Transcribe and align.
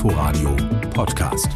Inforadio 0.00 0.56
Podcast. 0.94 1.52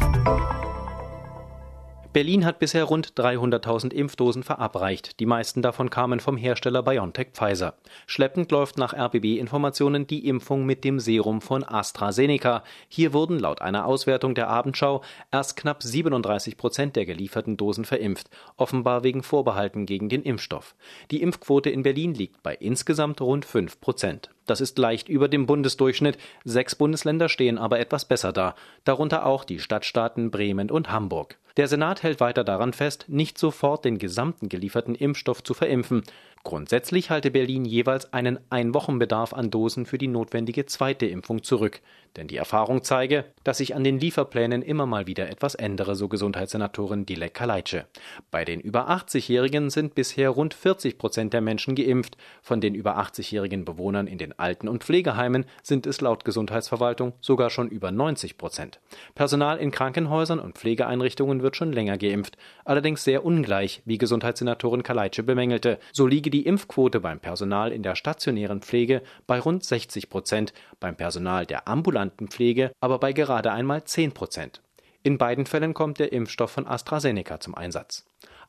Berlin 2.15 2.45
hat 2.45 2.59
bisher 2.59 2.85
rund 2.85 3.11
300.000 3.15 3.91
Impfdosen 3.91 4.43
verabreicht. 4.43 5.19
Die 5.19 5.25
meisten 5.25 5.61
davon 5.61 5.89
kamen 5.89 6.21
vom 6.21 6.37
Hersteller 6.37 6.81
BioNTech 6.81 7.31
Pfizer. 7.33 7.73
Schleppend 8.07 8.49
läuft 8.53 8.77
nach 8.77 8.93
RBB-Informationen 8.93 10.07
die 10.07 10.25
Impfung 10.25 10.65
mit 10.65 10.85
dem 10.85 11.01
Serum 11.01 11.41
von 11.41 11.65
AstraZeneca. 11.65 12.63
Hier 12.87 13.11
wurden 13.11 13.37
laut 13.37 13.61
einer 13.61 13.85
Auswertung 13.85 14.33
der 14.33 14.47
Abendschau 14.47 15.01
erst 15.29 15.57
knapp 15.57 15.83
37 15.83 16.55
Prozent 16.55 16.95
der 16.95 17.05
gelieferten 17.05 17.57
Dosen 17.57 17.83
verimpft, 17.83 18.29
offenbar 18.55 19.03
wegen 19.03 19.21
Vorbehalten 19.21 19.85
gegen 19.85 20.07
den 20.07 20.23
Impfstoff. 20.23 20.77
Die 21.11 21.21
Impfquote 21.21 21.69
in 21.69 21.83
Berlin 21.83 22.13
liegt 22.13 22.41
bei 22.43 22.55
insgesamt 22.55 23.19
rund 23.19 23.43
5 23.43 23.81
Prozent. 23.81 24.29
Das 24.45 24.61
ist 24.61 24.77
leicht 24.77 25.09
über 25.09 25.27
dem 25.27 25.47
Bundesdurchschnitt. 25.47 26.17
Sechs 26.45 26.75
Bundesländer 26.75 27.27
stehen 27.27 27.57
aber 27.57 27.79
etwas 27.79 28.05
besser 28.05 28.31
da, 28.31 28.55
darunter 28.85 29.25
auch 29.25 29.43
die 29.43 29.59
Stadtstaaten 29.59 30.31
Bremen 30.31 30.71
und 30.71 30.93
Hamburg. 30.93 31.37
Der 31.57 31.69
Senat 31.69 32.03
hält 32.03 32.19
weiter 32.19 32.43
daran 32.43 32.73
fest, 32.73 33.05
nicht 33.07 33.37
sofort 33.37 33.85
den 33.85 33.97
gesamten 33.97 34.49
gelieferten 34.49 34.93
Impfstoff 34.93 35.41
zu 35.41 35.53
verimpfen. 35.53 36.03
Grundsätzlich 36.43 37.09
halte 37.09 37.31
Berlin 37.31 37.65
jeweils 37.65 38.13
einen 38.13 38.37
Einwochenbedarf 38.51 39.33
an 39.33 39.49
Dosen 39.49 39.87
für 39.87 39.97
die 39.97 40.07
notwendige 40.07 40.67
zweite 40.67 41.07
Impfung 41.07 41.41
zurück. 41.43 41.81
Denn 42.17 42.27
die 42.27 42.37
Erfahrung 42.37 42.83
zeige, 42.83 43.25
dass 43.43 43.57
sich 43.57 43.73
an 43.73 43.83
den 43.83 43.99
Lieferplänen 43.99 44.61
immer 44.61 44.85
mal 44.85 45.07
wieder 45.07 45.27
etwas 45.29 45.55
ändere, 45.55 45.95
so 45.95 46.07
Gesundheitssenatorin 46.07 47.05
Dilek 47.05 47.33
Kaleitsche. 47.33 47.87
Bei 48.29 48.45
den 48.45 48.59
über 48.59 48.89
80-Jährigen 48.89 49.71
sind 49.71 49.95
bisher 49.95 50.29
rund 50.29 50.53
40 50.53 50.99
Prozent 50.99 51.33
der 51.33 51.41
Menschen 51.41 51.73
geimpft. 51.73 52.15
Von 52.43 52.61
den 52.61 52.75
über 52.75 52.99
80-jährigen 52.99 53.65
Bewohnern 53.65 54.05
in 54.05 54.19
den 54.19 54.37
Alten- 54.37 54.67
und 54.67 54.83
Pflegeheimen 54.83 55.45
sind 55.63 55.87
es 55.87 55.99
laut 55.99 56.25
Gesundheitsverwaltung 56.25 57.13
sogar 57.21 57.49
schon 57.49 57.69
über 57.69 57.91
90 57.91 58.37
Prozent. 58.37 58.79
Personal 59.15 59.57
in 59.57 59.71
Krankenhäusern 59.71 60.39
und 60.39 60.57
Pflegeeinrichtungen 60.57 61.41
wird 61.45 61.55
schon 61.55 61.71
länger 61.71 61.97
geimpft, 61.97 62.35
allerdings 62.65 63.05
sehr 63.05 63.23
ungleich, 63.23 63.81
wie 63.85 63.97
Gesundheitssenatorin 63.97 64.83
Kaleitsche 64.83 65.23
bemängelte. 65.23 65.79
So 65.93 66.05
liege 66.05 66.29
die 66.29 66.45
Impfquote 66.45 66.99
beim 66.99 67.21
Personal 67.21 67.71
in 67.71 67.83
der 67.83 67.95
stationären 67.95 68.61
Pflege 68.61 69.01
bei 69.27 69.39
rund 69.39 69.63
60 69.63 70.09
Prozent, 70.09 70.53
beim 70.81 70.97
Personal 70.97 71.45
der 71.45 71.69
ambulanten 71.69 72.27
Pflege 72.27 72.71
aber 72.81 72.99
bei 72.99 73.13
gerade 73.13 73.51
einmal 73.51 73.83
10 73.83 74.11
Prozent. 74.11 74.61
In 75.03 75.17
beiden 75.17 75.45
Fällen 75.45 75.73
kommt 75.73 75.99
der 75.99 76.11
Impfstoff 76.11 76.51
von 76.51 76.67
AstraZeneca 76.67 77.39
zum 77.39 77.55
Einsatz. 77.55 78.05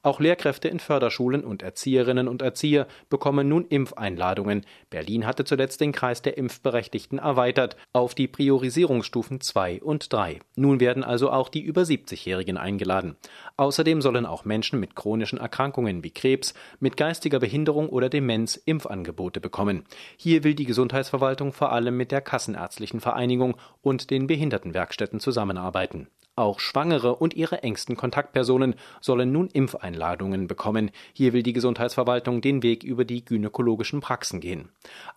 Auch 0.07 0.21
Lehrkräfte 0.21 0.69
in 0.69 0.79
Förderschulen 0.79 1.43
und 1.43 1.65
Erzieherinnen 1.65 2.29
und 2.29 2.41
Erzieher 2.41 2.87
bekommen 3.09 3.49
nun 3.49 3.67
Impfeinladungen. 3.67 4.65
Berlin 4.89 5.27
hatte 5.27 5.43
zuletzt 5.43 5.81
den 5.81 5.91
Kreis 5.91 6.23
der 6.23 6.39
Impfberechtigten 6.39 7.19
erweitert 7.19 7.77
auf 7.93 8.15
die 8.15 8.29
Priorisierungsstufen 8.29 9.41
2 9.41 9.83
und 9.83 10.13
3. 10.13 10.39
Nun 10.55 10.79
werden 10.79 11.03
also 11.03 11.33
auch 11.33 11.49
die 11.49 11.61
über 11.61 11.83
70-Jährigen 11.83 12.57
eingeladen. 12.57 13.17
Außerdem 13.57 14.01
sollen 14.01 14.27
auch 14.27 14.45
Menschen 14.45 14.79
mit 14.79 14.95
chronischen 14.95 15.41
Erkrankungen 15.41 16.05
wie 16.05 16.13
Krebs, 16.13 16.55
mit 16.79 16.97
geistiger 16.97 17.41
Behinderung 17.41 17.89
oder 17.89 18.09
Demenz 18.09 18.55
Impfangebote 18.55 19.41
bekommen. 19.41 19.83
Hier 20.17 20.45
will 20.45 20.55
die 20.55 20.67
Gesundheitsverwaltung 20.67 21.53
vor 21.53 21.73
allem 21.73 21.97
mit 21.97 22.13
der 22.13 22.21
Kassenärztlichen 22.21 23.01
Vereinigung 23.01 23.57
und 23.83 24.11
den 24.11 24.29
Behindertenwerkstätten 24.29 25.19
zusammenarbeiten. 25.19 26.07
Auch 26.39 26.61
Schwangere 26.61 27.17
und 27.17 27.35
ihre 27.35 27.63
engsten 27.63 27.97
Kontaktpersonen 27.97 28.75
sollen 29.01 29.33
nun 29.33 29.49
Impfeinladungen 29.49 30.47
bekommen. 30.47 30.91
Hier 31.15 31.33
will 31.33 31.43
die 31.43 31.55
Gesundheitsverwaltung 31.55 32.43
den 32.43 32.63
Weg 32.63 32.85
über 32.85 33.07
die 33.07 33.25
gynäkologischen 33.25 34.03
Praxen 34.03 34.41
gehen. 34.41 34.69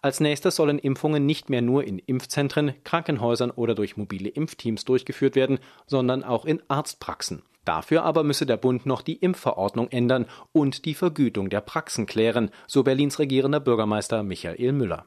Als 0.02 0.22
nächstes 0.22 0.56
sollen 0.56 0.80
Impfungen 0.80 1.26
nicht 1.26 1.50
mehr 1.50 1.62
nur 1.62 1.84
in 1.84 2.00
Impfzentren, 2.00 2.74
Krankenhäusern 2.86 3.52
oder 3.52 3.76
durch 3.76 3.98
mobile 3.98 4.30
Impfteams 4.30 4.86
durchgeführt 4.86 5.36
werden, 5.36 5.60
sondern 5.88 6.24
auch 6.24 6.46
in 6.46 6.62
Arztpraxen. 6.70 7.44
Dafür 7.66 8.04
aber 8.04 8.24
müsse 8.24 8.46
der 8.46 8.58
Bund 8.58 8.86
noch 8.86 9.02
die 9.02 9.18
Impfverordnung 9.18 9.90
ändern 9.90 10.26
und 10.54 10.86
die 10.86 10.94
Vergütung 10.94 11.50
der 11.50 11.60
Praxen 11.60 12.06
klären, 12.06 12.50
so 12.66 12.84
Berlins 12.84 13.20
regierender 13.20 13.60
Bürgermeister 13.60 14.24
Michael 14.24 14.72
Müller. 14.72 15.06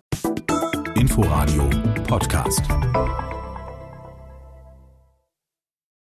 Inforadio 0.94 1.70
Podcast. 2.06 2.62